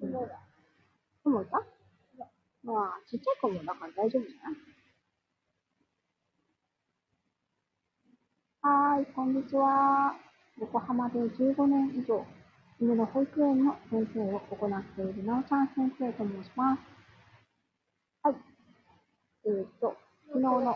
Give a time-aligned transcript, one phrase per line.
[0.00, 0.40] 雲だ。
[1.24, 1.62] 雲いた
[2.64, 4.56] まあ、ちっちゃい雲だから大丈夫じゃない？
[8.62, 10.14] はーい、こんにちは。
[10.60, 12.24] 横浜で15年以上、
[12.80, 16.80] 犬の保育園の先生を行っているなおちゃん先生と申します。
[18.22, 18.34] はい。
[19.46, 19.96] えー、っと、
[20.28, 20.74] 昨日の、もう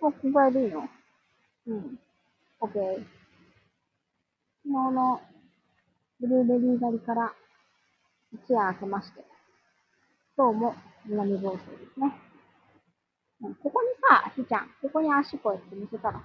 [0.00, 0.88] ここぐらいでいいの？
[1.66, 1.98] うん。
[2.60, 2.70] OK。
[2.70, 2.78] 昨
[4.64, 5.20] 日の
[6.20, 7.34] ブルーベリー狩りから
[8.32, 9.24] 一夜明けまして、
[10.36, 10.74] 今日も
[11.06, 11.60] 南房総で
[11.94, 12.12] すね。
[13.40, 16.20] うんここにさ、ひーちゃん、ここに足こうやって乗せたら、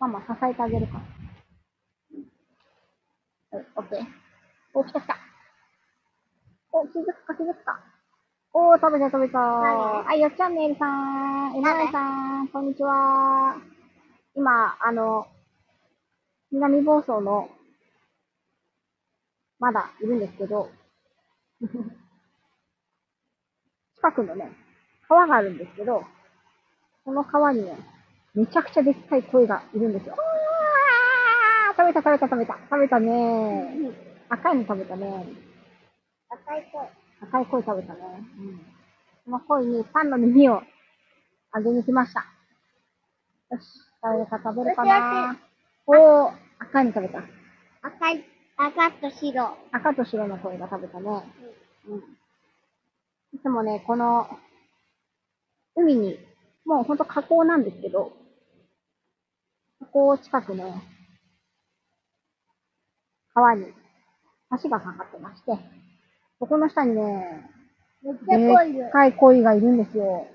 [0.00, 1.00] ママ支えてあげるから。
[3.58, 4.04] はい、オッケー。
[4.74, 5.16] お、来た来た。
[6.72, 7.80] お、気づくか気づくか。
[8.52, 9.38] おー、食べた食べた。
[9.38, 13.56] 何はい、よっちゃんねえりさん、えなえさん、こんにちは。
[14.34, 15.28] 今、あの、
[16.50, 17.48] 南房総の、
[19.60, 20.68] まだいるんですけど、
[23.96, 24.52] 近くのね、
[25.08, 26.04] 川があるんですけど、
[27.04, 27.76] この川にね、
[28.34, 30.14] めちゃくちゃでっかい鯉がいるんですよ。
[30.16, 32.58] あー食べた食べた食べた。
[32.70, 33.92] 食べたね
[34.28, 35.26] 赤いの食べたね。
[36.30, 36.88] 赤い声。
[37.20, 38.00] 赤い鯉食べたね。
[38.38, 38.58] うん。
[39.24, 40.62] この鯉にパンの耳を
[41.52, 42.24] あげに来ました。
[43.50, 45.36] よし、誰か食べるかな
[45.86, 47.22] おー、赤いの食べた。
[47.82, 48.24] 赤い、
[48.60, 49.56] 赤と白。
[49.70, 51.06] 赤と白の鯉が食べたね。
[51.88, 51.98] うん。
[53.32, 54.26] いつもね、この、
[55.76, 56.18] 海に、
[56.64, 58.12] もうほんと河口なんですけど、
[59.92, 60.74] 河口近くの
[63.32, 63.72] 川に
[64.62, 65.56] 橋がかかってまして、
[66.40, 67.48] そこの下にね、
[68.02, 68.90] めっちゃ濃いよでっ。
[68.90, 70.26] かい鯉がいるんですよ。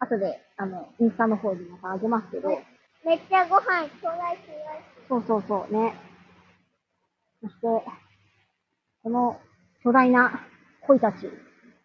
[0.00, 2.50] 後で、あの、インスタの方にまたあげますけど、
[3.06, 4.40] めっちゃご飯ちょうだいし
[5.08, 5.94] そうそうそうね。
[7.44, 7.60] そして、
[9.02, 9.38] この
[9.82, 10.40] 巨大な
[10.86, 11.28] 鯉たち、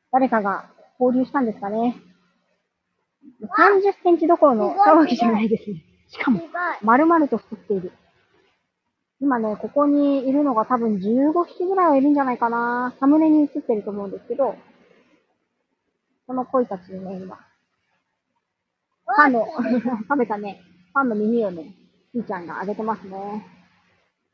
[0.10, 1.98] 誰かが放流したんですかね。
[3.42, 5.84] 30センチどころの騒ぎじゃないですね。
[6.08, 6.42] しかも
[6.82, 7.92] 丸々と太っている。
[9.20, 12.96] 今ね、ここにいるのが多分15匹ぐらいはいるんじゃないかな。
[12.98, 14.56] サムネに映ってると思うんですけど、
[16.26, 17.38] この鯉たちにね、今、
[19.18, 19.46] パンの、
[20.08, 20.62] 食べたね、
[20.94, 21.76] パンの耳をね、
[22.14, 23.59] ひーちゃんがあげてますね。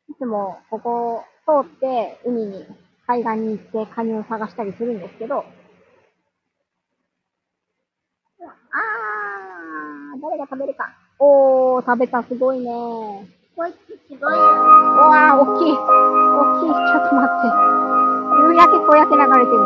[0.09, 2.66] いつもここを通って海に、
[3.07, 10.93] 海岸に行ってカニを探したりするんですけど、あー、誰が食べるか。
[11.19, 12.71] おー、食べた、すごいね。
[13.55, 13.75] こいつ
[14.07, 14.27] すごいよ。
[14.27, 15.71] うわー、大きい。
[15.71, 15.79] 大
[16.59, 16.69] きい。
[16.69, 17.47] ちょっと待って。
[18.35, 19.57] 夕焼け小焼け流れてる。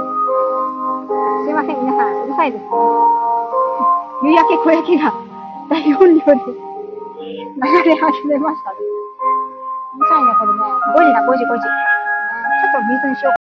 [1.46, 2.70] すいません、皆さん、うるさいですね。
[4.24, 5.12] 夕焼け小焼けが
[5.70, 6.34] 大音量で
[7.26, 8.99] 流れ始めましたね。
[10.00, 10.60] うるさいね、これね。
[10.96, 11.62] 5時だ、5時、5時。
[11.62, 13.39] ちょっと水にしよう。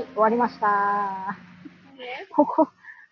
[0.00, 1.36] はい、終わりました。
[2.34, 2.68] ここ、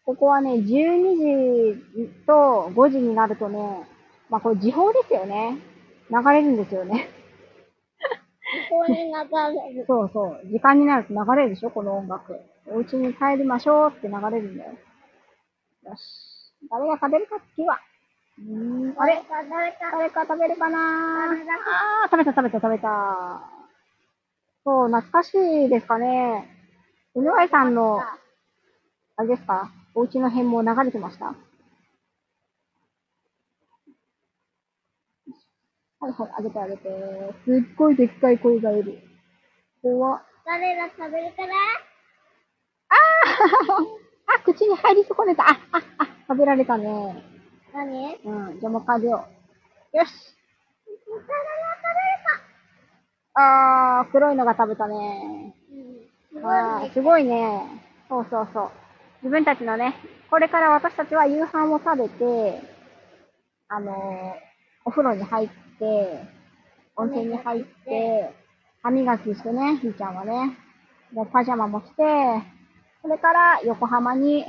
[0.06, 3.86] ここはね、12時と5時になるとね、
[4.30, 5.58] まあこれ時報ですよね。
[6.10, 7.10] 流れるんですよね。
[8.70, 9.84] ここに流れる。
[9.86, 10.40] そうそう。
[10.50, 12.40] 時間になると流れるでしょこの音楽。
[12.66, 14.70] お家に帰りましょうって流れるんだよ。
[15.84, 16.54] よし。
[16.70, 17.78] 誰が食べるか次は。
[18.38, 19.22] うーん、あれ？
[19.28, 20.22] 誰か、誰か。
[20.26, 21.32] 食べるかな？
[21.32, 23.42] あー、食べた食べた食べた。
[24.64, 25.34] そう、懐かし
[25.66, 26.57] いですかね。
[27.18, 28.00] うぬわいさんの、
[29.16, 29.72] あれですか？
[29.94, 31.26] お家の辺も流れてました？
[31.26, 31.34] は
[36.08, 36.88] いはい、あげてあげて。
[37.44, 39.00] すっごいでっかい声がいる。
[39.82, 40.22] 怖っ。
[40.46, 41.52] 誰が食べるかな？
[44.36, 45.42] あ、 口に入り損ねた。
[45.42, 47.24] あ、あ、あ、食べられたね。
[47.74, 48.14] 何？
[48.24, 49.26] うん、じゃあもう一回あげよ
[49.92, 49.96] う。
[49.96, 50.36] よし。
[51.08, 51.32] 誰が
[54.00, 55.56] あー、黒いのが食べたね。
[56.40, 56.82] 食べるかうん。
[56.82, 57.62] あーすごいね。
[58.08, 58.70] そうそうそう。
[59.22, 59.94] 自分たちのね、
[60.30, 62.62] これから私たちは夕飯を食べて、
[63.68, 64.48] あのー
[64.84, 65.48] お風呂に入っ
[65.78, 66.22] て、
[66.96, 68.34] 温泉に入って、
[68.82, 70.56] 歯磨きしてね、ひーちゃんはね。
[71.12, 71.94] で、パジャマも着て、
[73.02, 74.46] それから横浜に、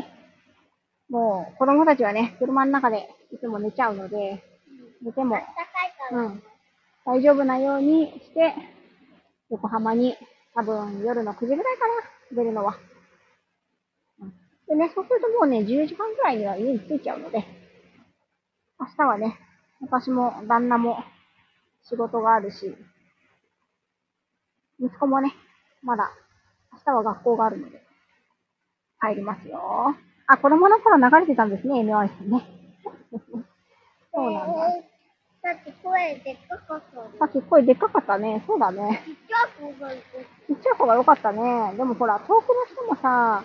[1.09, 4.41] もう子供たちはね、車の中でいつも寝ちゃうので、
[5.03, 5.36] 寝ても。
[6.12, 6.44] うん。
[7.06, 8.53] 大丈夫なようにして、
[9.50, 10.15] 横浜に
[10.56, 11.94] 多分夜の9時ぐらいかな、
[12.36, 12.78] 出るのは。
[14.68, 17.46] でね、そうするともうね、10時半ぐらいには家に着いちゃうので、
[18.80, 19.40] 明日はね、
[19.81, 21.04] 私も旦那も
[21.84, 22.75] 仕事があるし、
[24.80, 25.34] 息子もね、
[25.81, 26.12] まだ
[26.72, 27.81] 明日は学校があるので、
[29.01, 29.96] 帰りますよ。
[30.28, 32.46] あ、子供の頃流れてたんですね、MI さんね。
[34.13, 34.99] そうなんだ。
[35.44, 37.18] えーさっき声でっかかったです。
[37.18, 38.44] さっき声でっかかったね。
[38.45, 39.01] そうだね。
[39.06, 40.03] ちっちゃい子がいて、
[40.47, 41.74] ちっちゃい方が良かったね。
[41.77, 42.41] でもほら、遠くの
[42.71, 43.44] 人もさ、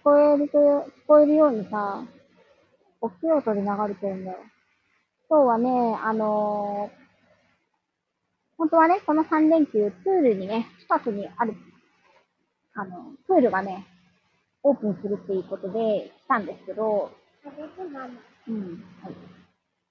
[0.00, 2.02] 聞こえると、聞こえるようにさ、
[3.00, 4.38] 大きい音で流れてるんだよ。
[5.28, 7.06] 今日はね、あのー
[8.58, 11.54] 本当はね、この3連休、プールにね、近くにある、
[12.74, 13.86] あの、プールがね、
[14.62, 17.10] オープンするっていうことで来たんですけど。
[18.48, 18.82] うん。
[19.02, 19.45] はい。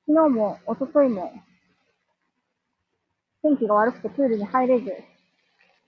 [0.08, 1.34] 昨日も、一昨日も、
[3.42, 4.94] 天気が悪くてプールに入れず、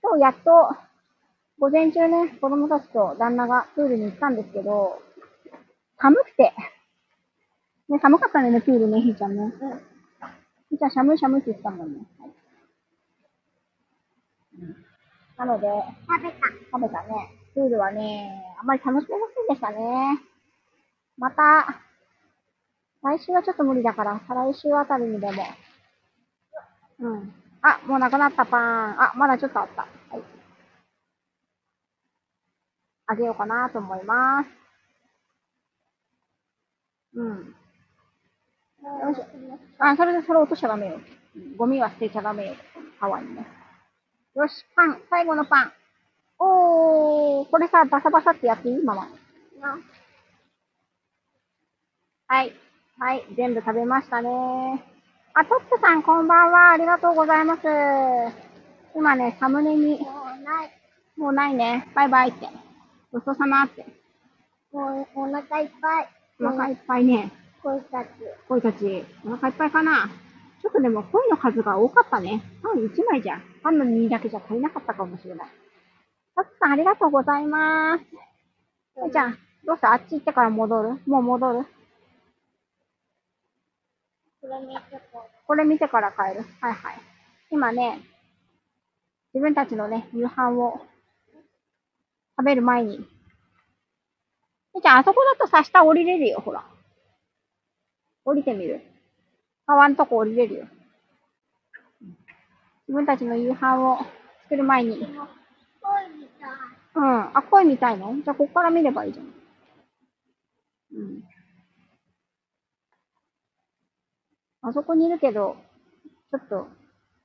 [0.02, 0.76] 今日やっと、
[1.60, 5.00] 午前中ね、子供たちと旦那がプールに行ったんですけど、
[5.98, 6.52] 寒くて、
[7.88, 9.42] ね、寒かったね、プールね、ひーちゃんね。
[9.42, 9.50] うん。
[9.50, 12.00] ひーちゃん、シャムシャムって言ってたもんね。
[12.18, 12.30] はい
[14.60, 14.88] うん
[15.38, 15.68] なので、
[16.08, 16.38] 食べた。
[16.72, 17.30] 食べたね。
[17.54, 20.20] プールはね、あんまり楽しめませんでしたね。
[21.16, 21.80] また、
[23.02, 25.44] 来週はちょっと無理だから、再来週あたりにでも。
[27.00, 27.32] うん。
[27.62, 29.02] あ、もうなくなったパン。
[29.02, 29.82] あ、まだちょっとあった。
[29.82, 30.22] はい。
[33.06, 34.50] あげようかなと思います。
[37.14, 37.54] うん。
[38.82, 39.26] よいしょ。
[39.78, 41.00] あ、それでそれ落としちゃダメよ。
[41.56, 42.54] ゴミは捨てちゃダメよ。
[43.00, 43.46] 川にね。
[44.34, 45.72] よし、パン、最後のパン。
[46.40, 48.82] おー、これさ、バサバサってやっていい？
[48.82, 49.08] ママ。
[49.60, 49.78] な
[52.26, 52.52] はい。
[53.00, 54.28] はい、全部食べましたね。
[55.32, 56.72] あ、トップさん、こんばんは。
[56.72, 57.60] ありがとうございます。
[58.96, 60.06] 今ね、サムネに、も
[60.36, 60.70] うない。
[61.16, 61.86] もうないね。
[61.94, 62.48] バイバイって。
[63.12, 63.86] ごちそうさまって。
[64.72, 66.08] もうお腹いっぱい。
[66.40, 67.30] お腹いっぱいね。
[67.62, 68.08] こいたち。
[68.48, 70.10] 鯉たち、お腹いっぱいかな。
[70.60, 72.42] ちょっとでも鯉の数が多かったね。
[72.64, 75.48] パン1枚じゃ、パンの2だけじゃ足りなかったかもしれない。
[76.34, 78.02] トップさん、ありがとうございます。
[79.12, 79.92] じゃあ、どうした？
[79.92, 80.88] あっち行ってから戻る？
[81.06, 81.66] もう戻る？
[85.46, 86.44] これ見てから帰る？
[86.60, 87.00] はいはい。
[87.50, 88.00] 今ね、
[89.34, 90.80] 自分たちのね、夕飯を
[92.38, 92.98] 食べる前に。
[94.74, 96.64] みーちゃん、あそこだとさ、下降りれるよ、ほら。
[98.24, 98.82] 降りてみる
[99.66, 100.66] 川んとこ降りれるよ。
[102.86, 103.98] 自分たちの夕飯を
[104.44, 104.98] 作る前に。
[104.98, 105.00] う。
[105.00, 105.06] こい
[106.18, 106.50] みたい。
[106.94, 107.36] うん。
[107.36, 108.14] あ、声見たいの？
[108.22, 109.26] じゃあ、ここから見ればいいじゃん。
[110.94, 111.22] うん。
[114.62, 115.56] あそこにいるけど、
[116.30, 116.68] ちょっと、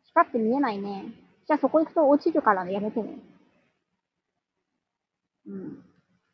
[0.06, 1.06] 光って見えないね。
[1.48, 3.18] じゃあ、そこ行くと落ちるからね、やめてね。
[5.48, 5.84] うん。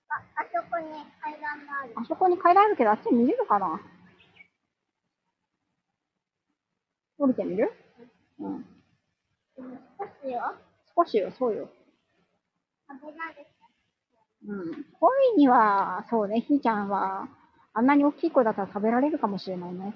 [0.10, 0.88] あ、あそこに
[1.22, 1.94] 階段がある。
[1.96, 3.80] あそこに階段あるけど、あっち見れるかな？
[7.18, 7.72] 降りてみる？
[8.40, 8.66] うん。
[9.58, 10.54] 少しよ。
[10.96, 11.70] 少しよ、そうよ。
[14.48, 14.86] うん。
[15.00, 17.28] 恋には、そうね、ひーちゃんは、
[17.74, 19.94] あんなに大きい子だったら食べられるかもしれないね。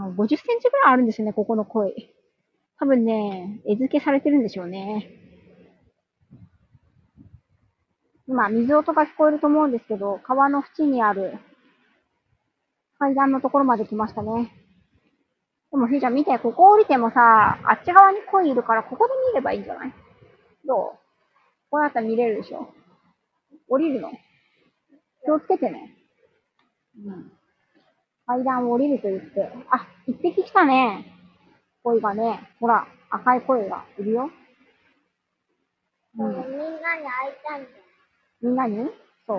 [0.00, 2.12] 50センチぐらいあるんですよね、ここの鯉。
[2.78, 5.10] 多分ね、餌付けされてるんでしょうね。
[8.28, 11.38] 今、水音が聞こえると思うんですけど、川の縁にある
[12.98, 14.52] 階段のところまで来ましたね。
[15.70, 19.94] でも、ひーちゃん見て、ここ降りてもさ、あっち側に鯉いるから、ここで見ればいいんじゃない？
[20.66, 20.98] どう？
[21.70, 22.68] こうやったら見れるでしょ
[23.68, 24.10] 降りるの？
[25.24, 25.96] 気をつけてね。
[27.04, 27.32] うん。
[28.26, 31.04] 階段を降りると言って、あ、一匹来たね。
[31.84, 34.30] 鯉がね、ほら、赤い鯉がいるよ。
[36.18, 36.28] うん。
[36.28, 37.76] みんなに会いたいんだよ。
[38.42, 38.90] みんなに？
[39.26, 39.38] そう？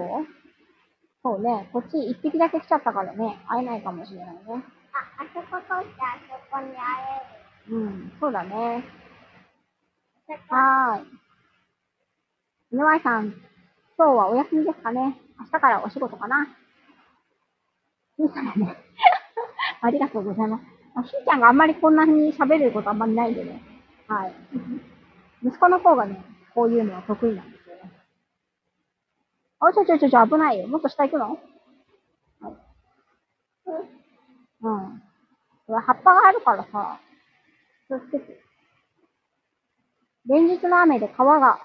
[1.24, 1.70] そうね。
[1.74, 4.42] こっち一匹だけ来ちゃったからね、会えないかもしれないね。
[4.48, 6.78] あ、あそこ通ってあそこに会
[7.68, 7.76] える。
[7.78, 8.84] うん、そうだね。
[10.50, 11.08] はーい。
[12.72, 13.34] 井上さん、
[13.98, 16.48] 今日はお休みですかね明日からお仕事かな
[18.18, 18.74] ひーちゃんも。
[19.82, 20.64] ありがとうございます。
[20.96, 23.62] あひーちゃんがあんまりこんなに喋ることあんまりないんでね。
[24.08, 24.34] はい。
[25.44, 26.24] 息子の方がね、
[26.56, 27.92] こういうのは得意なんですよね。
[29.60, 30.68] あ、ちょちょちょちょ、危ないよ。
[30.68, 31.26] もっと下行くの？
[31.30, 31.40] はい。
[34.62, 35.02] うん。
[35.68, 37.00] 葉っぱがあるからさ、
[37.88, 38.42] 気をつけて。
[40.28, 41.60] 連日の雨で川が、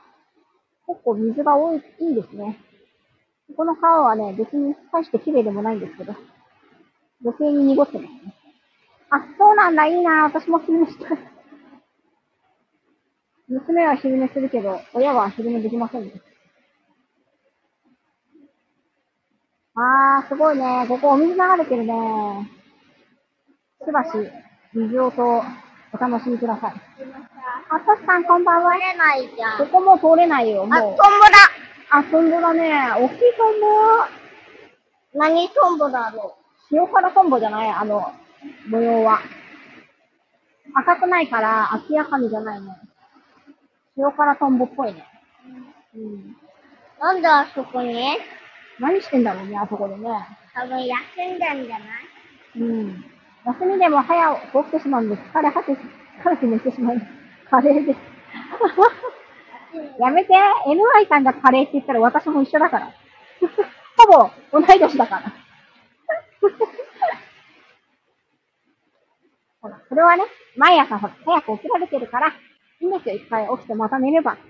[0.87, 2.59] 結構水が多い、いいですね。
[3.57, 6.15] この川はね、別に大して綺麗でもないんですけど、
[7.25, 8.35] 女性に濁ってますね。
[9.11, 10.25] あ、そうなんだ、いいな。
[10.25, 11.19] 私も昼寝したい。
[13.49, 16.13] 娘は昼寝するけど、親は昼寝できませんね。
[19.75, 20.87] あー、すごいね。
[20.89, 22.51] ここお水流れてるね。
[23.85, 24.11] しばし、
[24.75, 25.43] 水音を
[25.93, 26.73] お楽しみください。
[27.71, 28.83] あ、トシさんこんばんは取。
[28.85, 29.59] れないじゃん。
[29.59, 30.81] ここもう通れないよ、もあ、う。
[30.83, 31.09] トンボだ
[31.91, 32.73] あ、トンボだね。
[32.99, 35.19] 大きいトンボ。
[35.19, 36.37] 何トンボだろ
[36.73, 38.13] 塩辛トンボじゃないあの、
[38.69, 39.21] 模様は。
[40.75, 42.69] 赤くないから、明らかにじゃないね。
[43.99, 45.07] 塩辛トンボっぽいね。
[45.95, 46.03] うん。
[46.03, 46.07] う
[47.01, 48.17] なんであそこに？
[48.81, 50.09] 何してんだろうね、あそこでね。
[50.55, 51.85] 多分休んでんじゃな
[52.57, 52.61] い？
[52.61, 53.05] うん。
[53.45, 57.03] 休みでも早く起きてしまうんで、疲れ果て、疲れて寝てしまう。
[57.51, 57.99] カレーです。
[60.01, 60.33] やめて
[60.67, 62.93] !NY さんがカレーって言ったら私も一緒だから。
[63.99, 64.07] ほ
[64.53, 65.23] ぼ同い年だから。
[69.61, 70.25] ほら、それはね、
[70.57, 72.33] 毎朝ほら、早く起きられてるから、い
[72.81, 74.35] いんですよ、一回起きてまた寝れば。
[74.35, 74.41] ね。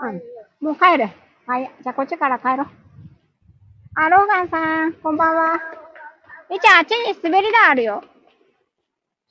[0.00, 0.22] うん。
[0.60, 1.08] もう帰る。
[1.46, 1.70] はい。
[1.82, 2.66] じゃあこっちから帰ろう。
[3.96, 5.60] あ、ローガンさん、こんばんは。
[6.50, 8.02] えちゃん、あっちに滑り台あるよ。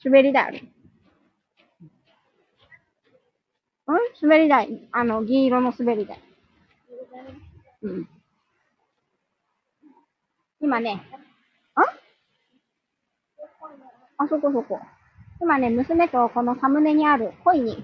[0.03, 0.59] 滑り台ある。
[3.87, 3.97] うん？
[4.21, 4.87] 滑り台。
[4.91, 6.21] あの、銀色の滑り台。
[7.81, 8.09] うん。
[10.63, 11.01] 今ね、ん
[14.17, 14.79] あ、そこそこ。
[15.41, 17.75] 今ね、娘とこのサムネにある鯉に、ん？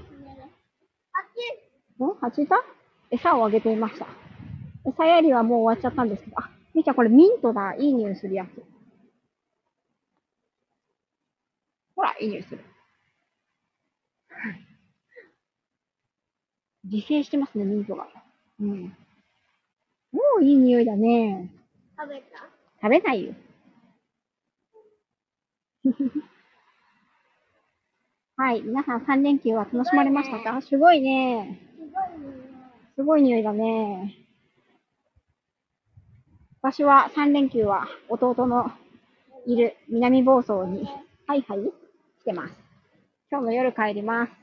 [2.21, 2.63] 蜂いた
[3.11, 4.07] 餌をあげていました。
[4.85, 7.75] 餌やりはもう終わっちゃったんですけど、あ、みーちゃんこれミントだ。
[7.75, 8.63] いい匂いするやつ。
[11.97, 12.63] ほら、いい匂いする。
[16.85, 18.07] 自生してますね、ミントが。
[18.61, 18.95] うん。
[20.13, 21.51] もういい匂いだね。
[21.97, 22.58] 食べた？
[22.81, 23.33] 食べないよ。
[28.37, 28.61] はい。
[28.61, 30.61] 皆さん3連休は楽しまれましたか？
[30.61, 31.59] すごいね。
[32.95, 34.15] すごい匂いだね。
[36.61, 38.71] 私は3連休は弟の
[39.45, 40.85] いる南房総に
[41.27, 41.59] ハイハイ
[42.21, 42.53] 来てます。
[43.31, 44.31] 今日の夜帰ります。
[44.31, 44.33] ん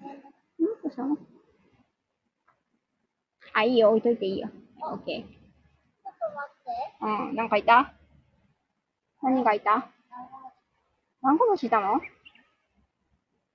[0.65, 1.03] どうした？
[1.05, 1.17] の
[3.55, 3.91] あ、いいよ。
[3.91, 4.51] 置いといていいよ。
[4.83, 5.23] オッケー。
[5.23, 6.51] ちょっと待
[7.21, 7.31] って。
[7.31, 7.93] うん、なんかいた？
[9.23, 9.89] 何がいた？
[11.23, 12.01] ダンゴムシいたの？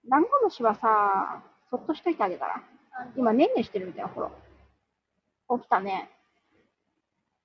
[0.10, 2.64] ダンゴムシはさ、そっとしといてあげたら。
[3.16, 4.30] 今、ねんねしてるみたいな、ほら。
[5.58, 6.10] 起きたね。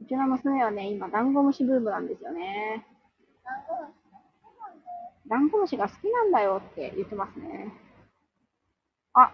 [0.01, 2.87] うちの娘はね、今、ダンゴムシブームなんですよね。
[5.29, 7.73] ダンゴムシが好きなんだよって言ってますね。
[9.15, 9.33] あ、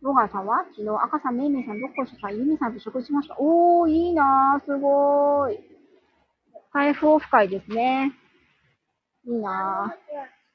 [0.00, 0.64] ロガンさんは？
[0.70, 3.36] 昨日、赤さん、メイメイさん、どっこいしさん、ユミさんと食事しました。
[3.38, 5.71] おー、いいなー、すごーい。
[6.72, 8.12] 開封オフ会ですね。
[9.26, 9.94] いいな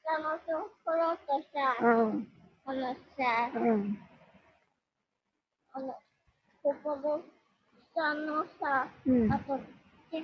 [0.04, 1.86] 下のところとさ、ー。
[1.86, 2.26] うん。
[2.64, 2.98] このさ、
[3.54, 3.98] うん。
[5.74, 5.94] あの、
[6.62, 7.22] ここの
[7.94, 9.38] 下のさ、うんあ。
[9.38, 9.60] と、
[10.10, 10.20] 土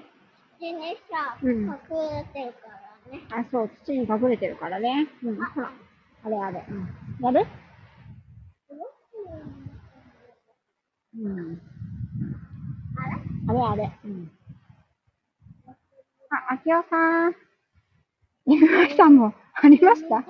[0.59, 3.23] 土にさ、うん隠れてるからね。
[3.31, 5.07] あ、そう、土に隠れてるからね。
[5.23, 5.37] うん。
[5.37, 5.71] ほら。
[6.25, 6.67] あれあれ。
[6.69, 6.89] うん。
[7.21, 7.47] やる？
[11.17, 11.61] うん。
[13.47, 13.61] あれ？
[13.63, 13.99] あれあれ。
[14.05, 14.34] うん。
[16.35, 17.37] あ、あきおさん。
[18.47, 20.23] 犬飼さんもありました？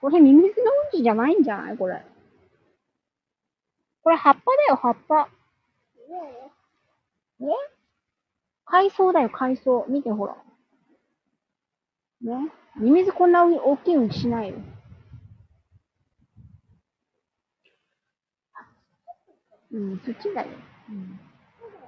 [0.00, 1.76] これミミズのうんちじゃないんじゃない？
[1.76, 2.02] これ。
[4.02, 5.28] これ葉っぱだよ、葉っぱ。
[7.40, 7.52] ねえ？
[8.64, 9.84] 海藻だよ、海藻。
[9.88, 10.36] 見て、ほら。
[12.22, 12.50] ね？
[12.76, 14.56] ミミズこんな大きいうんちしないよ。
[19.72, 20.48] うん、そっちだよ。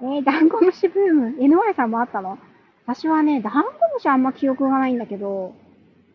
[0.01, 1.27] うん、えー、ダンゴムシブーム。
[1.39, 2.37] NY さんもあったの？
[2.87, 5.53] 私はね、ダンゴムシあんま記憶がないんだけど、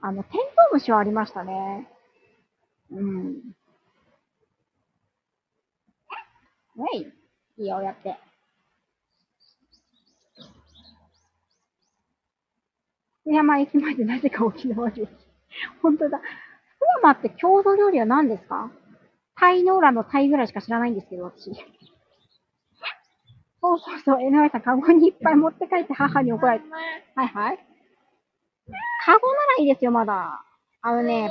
[0.00, 1.86] あの、テントウムシはありましたね。
[2.90, 3.34] うん。
[6.74, 7.00] はい。
[7.58, 8.16] いいよ、やって。
[13.20, 15.08] 福山駅前でなぜか沖縄料理。
[15.82, 16.18] 本当だ。
[16.18, 16.26] 福
[17.02, 18.70] 山って郷土料理は何ですか？
[19.36, 21.50] タイの裏のタイぐらいしか知らないんですけど、私。
[23.62, 26.66] そうそうそう、えなわさん、カゴにいっぱい持って帰って母に怒られて。
[27.14, 27.58] はいはい。
[29.04, 30.44] カゴならいいですよ、まだ。
[30.82, 31.30] あのね。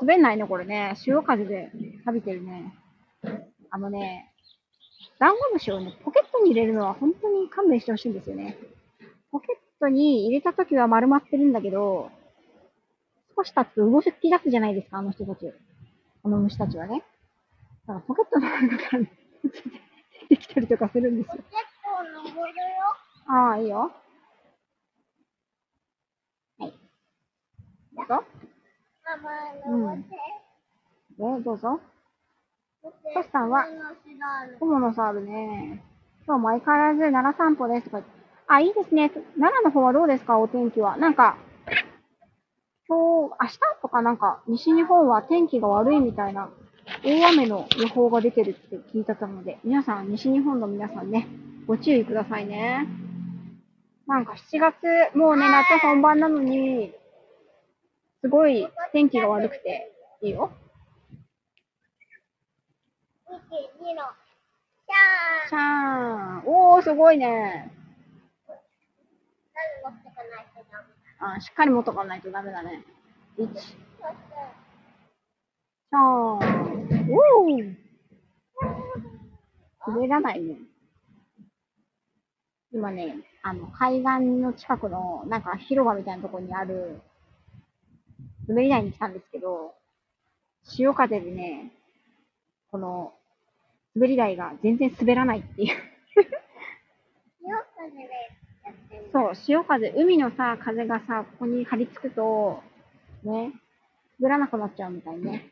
[0.00, 0.94] 滑んないね、これね。
[0.96, 1.70] 潮風で
[2.06, 2.74] 錆びてるね。
[3.70, 4.32] あのね、
[5.18, 8.56] ダンゴムシをね、ポケットに入れるのは本当に勘弁してほしいんですよね。
[9.30, 12.10] ポケットに入れたときは丸まってるんだけど、
[13.36, 15.52] 少し経つと動き出すじゃないですか、あの人たち。
[16.24, 17.04] あの虫たちはね。
[17.86, 19.12] だからポケットの中からね、
[20.28, 21.42] 出てきたりとかするんですよ。
[21.42, 21.46] 結
[21.82, 22.64] 構登るよ。
[23.28, 23.92] ああ、いいよ。
[26.58, 26.72] はい。
[26.72, 26.78] と
[27.98, 29.30] ママ、
[29.66, 30.14] 登って。
[31.20, 31.80] え、どうぞ。
[32.82, 33.66] トシさんは？
[33.66, 35.82] 上のシダール雲の差あるね。
[36.26, 38.02] 今日も相変わらず奈良散歩ですとか。
[38.46, 39.10] あ、いいですね。
[39.10, 40.38] 奈良の方はどうですか？
[40.38, 40.96] お天気は。
[40.96, 41.36] なんか、
[42.86, 46.50] 今日、明日とかなんか、西日本は天気が悪いみたいな、
[47.04, 51.26] 大雨の予報が出てるって聞いてたので、皆さん、西日本の皆さんね、
[51.66, 52.86] ご注意くださいね。
[54.06, 56.94] なんか7月、もうね、夏本番なのに、
[58.20, 60.50] すごい天気が悪くて、いいよ。
[63.28, 63.34] 1、
[63.84, 64.02] 2の、
[64.86, 65.60] シャーシャー
[66.40, 66.42] ン。
[66.46, 67.72] おー、すごいね。
[71.20, 72.84] あ、しっかり持っとかないとダメだね。
[73.38, 73.48] 1、
[75.88, 76.02] そして、シャーン。
[77.06, 80.58] おー滑らないね。
[82.72, 87.00] 今ね、あの、海岸の近くの、なんか広場みたいなところにある、
[88.46, 89.74] 滑り台に来たんですけど、
[90.64, 91.72] 潮風でね、
[92.70, 93.14] この、
[93.94, 95.68] 滑り台が全然滑らないっていう。
[95.68, 95.74] よ
[97.74, 98.02] くで
[98.64, 99.08] やってる。
[99.10, 102.62] そう、潮風、海のさ、風がさ、ここに張り付くと、
[103.24, 103.52] ね、
[104.20, 105.50] 滑らなくなっちゃうみたいね。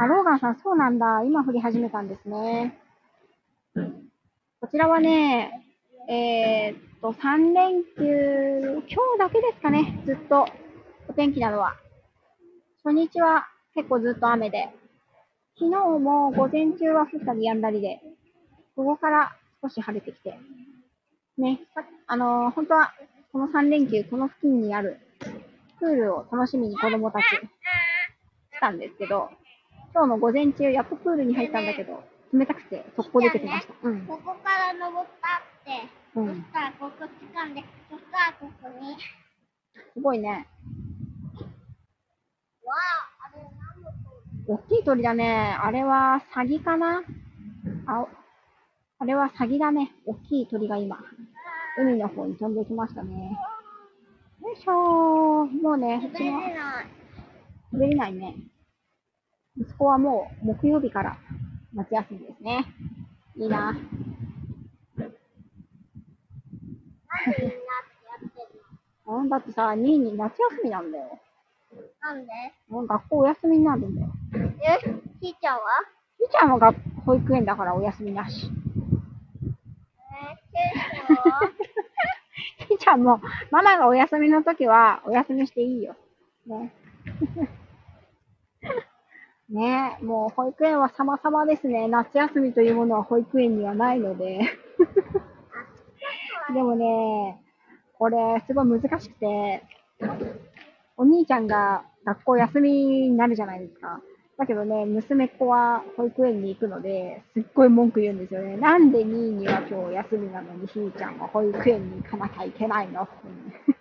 [0.00, 1.22] あ、ローガンさん、そうなんだ。
[1.24, 2.78] 今降り始めたんですね。
[4.58, 5.62] こちらはね、
[6.08, 10.46] えーっと、3連休、今日だけですかね、ずっと、
[11.06, 11.76] お天気なのは。
[12.82, 14.70] 初日は結構ずっと雨で、
[15.58, 18.00] 昨日も午前中は降ったり止んだりで、
[18.76, 20.38] 午後から少し晴れてきて、
[21.36, 21.60] ね、
[22.06, 22.94] あのー本当は、
[23.32, 24.98] この3連休、この付近にある
[25.78, 27.22] プールを楽しみに子供たち
[28.56, 29.28] 来たんですけど、
[29.92, 33.74] 今日の午前中、やっとプールに入ったんだけど、冷たくて速攻出てきました。
[33.82, 34.06] うん。
[34.06, 38.96] ここから登ったって、うんそしたらここ掴んで、そしたらここに、
[39.94, 40.46] すごいね。
[42.64, 43.90] わあ、あれ何の
[44.46, 45.56] 子大きい鳥だね。
[45.60, 47.02] あれはサギかな？
[47.86, 48.06] あ、
[49.00, 49.92] あれはサギだね。
[50.06, 50.98] 大きい鳥が今、
[51.78, 53.36] 海の方に飛んできましたね。
[54.40, 55.62] よいしょー。
[55.62, 56.40] もうね、うちの
[57.72, 58.36] 滑れないね。
[59.58, 61.18] 息子はもう木曜日から
[61.74, 62.64] 夏休みですね。
[63.36, 63.72] いいな。
[63.72, 63.82] なんで
[67.38, 67.56] みんなっ
[67.88, 68.64] てやってる
[69.06, 71.18] うんだってさ、2位に夏休みなんだよ。
[71.72, 72.32] のなんで？
[72.68, 74.08] もう学校お休みになるんだよ。
[74.34, 74.78] え？
[75.20, 75.60] ひーちゃんは？
[76.18, 78.46] ひーちゃんは学保育園だからお休みなし。
[78.46, 78.50] え？
[80.32, 81.40] ー、ケイは？
[82.68, 85.96] ひーちゃんも、ママがお休みの時はお休みしていいよ。
[86.46, 86.72] ね。
[89.50, 91.88] ねえ、もう保育園は様々ですね。
[91.88, 94.42] 夏休みというものは保育園にはないので。
[96.54, 97.40] でもね、
[97.98, 99.64] これすごい難しくて、
[100.96, 104.00] お兄ちゃんが学校休みになるじゃないですか。
[104.38, 108.56] だけどね、娘っ子は保育園に行くので、すっごい文句言うんですよね。
[108.56, 113.79] なんで兄には今日休みなのに、ひーちゃんは保育園に行かなきゃいけないのって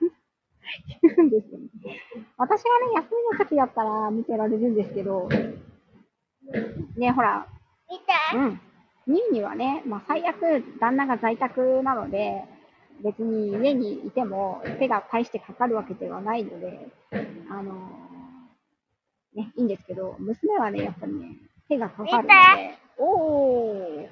[1.02, 1.68] 言うんですよね。
[2.38, 5.30] 私がね、休みの時だったら見てられるんですけど、
[6.98, 7.48] ね、ほら、
[7.90, 8.04] 見て、
[8.36, 8.62] うん。
[9.08, 12.44] ニーニはね、まあ、最悪、旦那が在宅なので、
[13.04, 16.88] 別に家にいても手が大してかかるわけではないので、
[17.50, 17.74] あの
[19.34, 21.38] ね、いいんですけど、娘はね、やっぱりね、
[21.70, 22.34] 手がかかるので、
[22.98, 24.10] おー、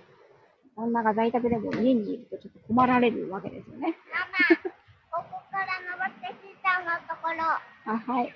[0.77, 3.97] 旦那が在宅でも家にいるとちょっと困られるわけですよね。
[4.13, 7.43] ママ、ここから登ってひーちゃんのところ。
[7.93, 8.33] あ、はい。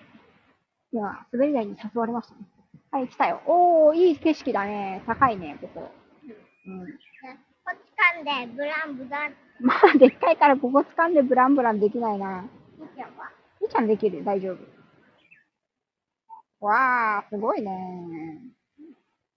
[0.91, 2.41] 今、滑り台に誘われましたね。
[2.91, 3.41] はい、来たよ。
[3.45, 5.01] おー、いい景色だね。
[5.07, 5.91] 高いね、ここ。
[6.67, 6.85] うん。
[6.85, 6.91] ね
[7.63, 7.79] こっち
[8.19, 9.35] 噛んで、ブランブラン。
[9.61, 12.43] まあ、でっかいからここ掴んでブランブランできないな。
[12.77, 13.31] ひーちゃんは。
[13.61, 14.25] みーちゃんできる？
[14.25, 14.53] 大丈
[16.59, 16.65] 夫。
[16.65, 18.41] わあ、すごいね。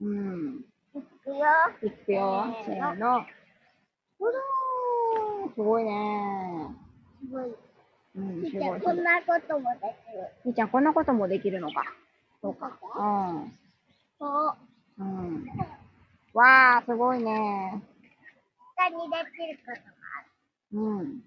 [0.00, 0.64] うん。
[0.94, 1.36] いくよ。
[1.82, 2.44] いくよ。
[2.66, 3.18] せせーのーの。
[3.18, 3.22] う
[4.20, 5.90] どーすごいね。
[7.20, 7.54] すごい。
[8.16, 8.80] うん、ひーちゃん。
[8.80, 10.28] こんなこともできる。
[10.44, 11.84] みーちゃん、こんなこともできるのか。
[12.40, 12.70] そうか。
[12.80, 12.92] こ
[14.98, 15.08] う、うん。
[15.08, 15.44] うん。
[16.32, 17.82] わあ、すごいね。
[18.76, 19.86] 下にできることも
[20.18, 20.22] あ
[20.72, 20.80] る？
[20.80, 21.22] うん。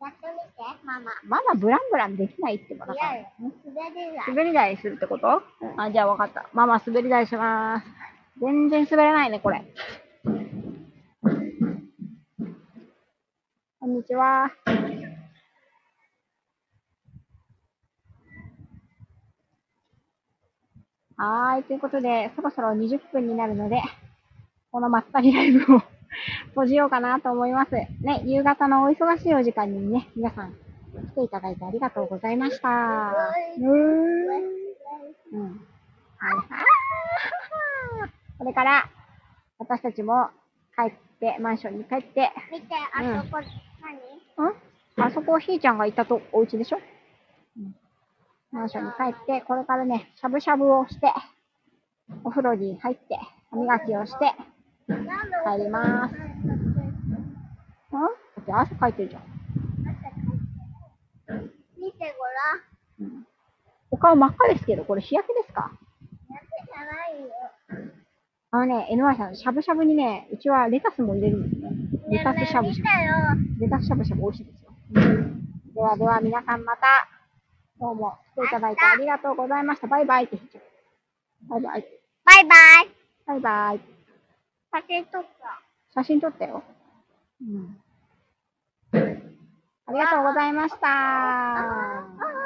[0.00, 1.12] やってみて、ママ。
[1.26, 3.12] まだブランブランできないってばだから。
[3.40, 4.28] 滑りない。
[4.28, 5.42] 滑り台するってこと？
[5.76, 6.48] あ、じゃあ分かった。
[6.52, 7.86] ママ滑り台します。
[8.40, 9.64] 全然滑れないね、これ。
[13.80, 14.50] こんにちは。
[21.22, 21.62] はーい。
[21.62, 23.80] ということで、そろそろ20分になるので、
[24.72, 25.82] このまったりライブを
[26.48, 27.70] 閉じようかなと思います。
[27.74, 30.56] ね、夕方のお忙しいお時間にね、皆さん来
[31.14, 32.68] ていただいてありがとうございました。
[32.68, 33.70] うーん。
[35.30, 35.42] うん。
[35.44, 36.46] はいはい。
[38.38, 38.90] これから、
[39.60, 40.28] 私たちも
[40.76, 43.38] 帰って、マンションに帰って、見て、あそこ、
[44.36, 44.48] 何？
[44.50, 44.54] ん？
[44.96, 46.82] あそこひーちゃんがいたとお家でしょ、うん、
[48.52, 51.12] マンションに帰って、これからね、しゃぶしゃぶをして、
[52.24, 53.18] お風呂に入って、
[53.50, 54.32] 歯磨きをして、
[54.86, 54.94] 帰
[55.64, 56.14] ります。
[56.14, 56.82] うん
[57.92, 59.22] だって汗かいてるじゃん。
[61.80, 61.98] 見て
[62.98, 63.10] ごらん。
[63.12, 63.26] うん、
[63.90, 65.70] お顔真っ赤ですけど、これ日焼けですか？
[68.50, 71.70] あのね、NY さん、しゃぶしゃぶにね、うちはレタスも入れるんですね。
[72.10, 73.34] レタスしゃぶしゃ。
[73.34, 73.60] ぶ。
[73.64, 74.70] レタスしゃぶしゃぶ美味しいですよ。
[75.74, 76.82] ではでは皆さんまた、
[77.80, 79.86] どうも来ていただいてありがとうございました。
[79.86, 80.62] バイバイって言っちゃう。
[81.48, 81.86] バイバイ。
[82.24, 82.90] バイバイ。
[83.26, 83.80] バイバイ。
[84.72, 85.62] 写真撮った。
[85.94, 86.62] 写真撮ったよ。
[87.42, 87.76] うん。
[88.92, 92.41] ありがとうございました。